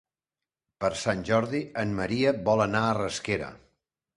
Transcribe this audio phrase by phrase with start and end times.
[0.83, 3.53] Per Sant Jordi en Maria vol anar a Rasquera.